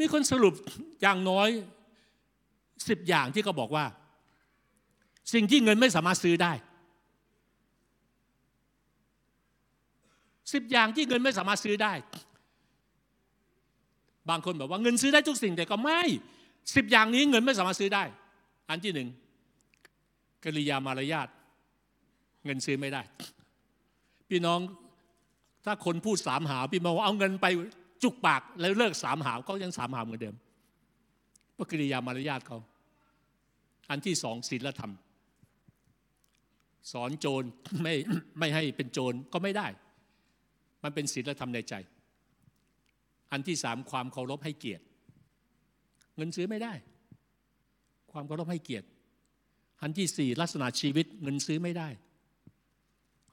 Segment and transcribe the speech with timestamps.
[0.00, 0.54] มีคนสรุป
[1.02, 1.48] อย่างน้อย
[2.88, 3.84] สิบอย่างที่เขาบอกว่า
[5.34, 6.52] สิ่งที่เงินไม่สามารถซื้อได้
[10.52, 11.92] สิบอย่างที่เงินไม่สามารถซื้อได้
[14.30, 16.00] บางคนบอกว่าเงินซื้อได้ทุกสิ่งแต่ก็ไม่
[16.74, 18.04] สิบอย่างนี้เงินไม่สามารถซื้อได้
[18.68, 19.08] อันที่หนึ่ง
[20.44, 21.28] กิริยามารยาท
[22.44, 23.02] เงินซื้อไม่ได้
[24.28, 24.60] พี่น้อง
[25.64, 27.46] ถ้าคนพูดสามหาพี่มองว่าเอาเงินไป
[28.02, 30.36] จุกปากแล้วเลิกสามหาวก็ยังสามหาวเหมือนเดิม
[31.56, 32.58] พระกิริยามารยาทเขา
[33.90, 34.92] อันที่สองศีลธรรม
[36.92, 37.44] สอนโจร
[37.82, 37.94] ไม่
[38.38, 39.66] ไม่ให้เป็นโจรก็ไม่ได้
[40.82, 41.74] มันเป็นศีลธรรมในใจ
[43.32, 44.84] อันที่สามความเคารพให้เกียรติ
[46.16, 46.72] เงินซื้อไม่ได้
[48.12, 48.86] ความเคารพให้เกียรติ
[49.82, 51.88] อันที่สี่ลักษณะชีวิตเงินซื้อไม่ได้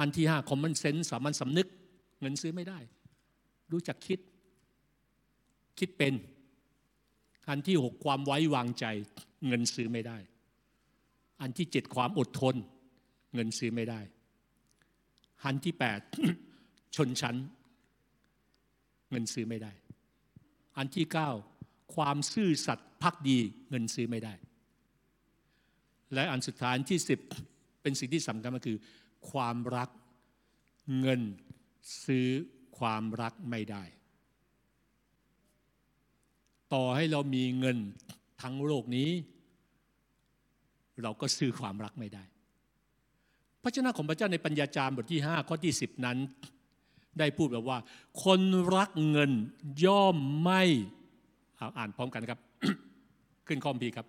[0.00, 1.68] อันที่ห้าคอมมอนเซนส์สามัญสำนึก
[2.20, 2.78] เงินซื้อไม่ได้
[3.72, 4.18] รู้จักคิด
[5.80, 6.14] คิดเป็น
[7.48, 8.84] อันที่หกความไว้วางใจ
[9.46, 10.18] เงินซื้อไม่ได้
[11.40, 12.56] อันที่เจ็ดความอดทน
[13.34, 14.00] เงินซื้อไม่ได้
[15.44, 16.00] อันที่แปด
[16.96, 17.36] ชนชั้น
[19.10, 19.72] เงินซื้อไม่ได้
[20.76, 21.30] อันที่เก้า
[21.94, 23.38] ความซื่อสัตย์พักดี
[23.70, 24.34] เงินซื้อไม่ได้
[26.14, 27.20] และอันสุดท้ายที่สิบ
[27.82, 28.78] เป็นสิ่งที่สำคัญก็คือ
[29.30, 29.90] ความรัก
[31.00, 31.20] เงิน
[32.04, 32.28] ซื้อ
[32.78, 33.84] ความรักไม่ได้
[36.74, 37.78] ต่อให้เรามีเงิน
[38.42, 39.10] ทั้งโลกนี้
[41.02, 42.24] เราก็ซื้อความรักไม่ได้
[43.62, 46.18] พระเจ้าของพระเจ้าในปัญญาจารย์บทที่ 5 ข้อที่ 10 นั้น
[47.18, 47.78] ได้พูดแบบว่า
[48.24, 48.40] คน
[48.76, 49.30] รักเงิน
[49.84, 50.62] ย่อมไม่
[51.78, 52.38] อ่านพร้อมกันครับ
[53.46, 54.06] ขึ้นคอมพีครับ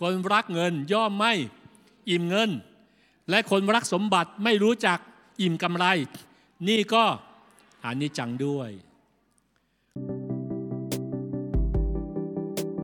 [0.00, 1.32] คนรักเงินย่อมไม่
[2.10, 2.50] อิ่มเงิน
[3.30, 4.98] และคนรักสมบัติไม่รู้จัก
[5.40, 5.84] อิ่มกำไร
[6.68, 7.04] นี่ก็
[7.84, 8.70] อันนี้จังด้วย